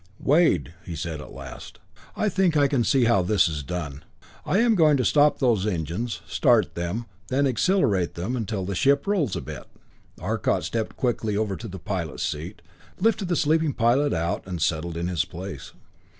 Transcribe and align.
"Wade," 0.19 0.73
he 0.83 0.95
said 0.95 1.21
at 1.21 1.31
last, 1.31 1.77
"I 2.15 2.27
think 2.27 2.57
I 2.57 2.67
can 2.67 2.83
see 2.83 3.03
how 3.03 3.21
this 3.21 3.47
is 3.47 3.61
done. 3.61 4.03
I 4.47 4.57
am 4.57 4.73
going 4.73 4.97
to 4.97 5.05
stop 5.05 5.37
those 5.37 5.67
engines, 5.67 6.21
start 6.25 6.73
them, 6.73 7.05
then 7.27 7.45
accelerate 7.45 8.15
them 8.15 8.43
till 8.47 8.65
the 8.65 8.73
ship 8.73 9.05
rolls 9.05 9.35
a 9.35 9.41
bit!" 9.41 9.65
Arcot 10.19 10.63
stepped 10.63 10.97
quickly 10.97 11.37
over 11.37 11.55
to 11.55 11.67
the 11.67 11.77
pilots 11.77 12.23
seat, 12.23 12.63
lifted 12.99 13.27
the 13.27 13.35
sleeping 13.35 13.73
pilot 13.73 14.11
out, 14.11 14.41
and 14.47 14.59
settled 14.59 14.97
in 14.97 15.07
his 15.07 15.23
place. 15.23 15.71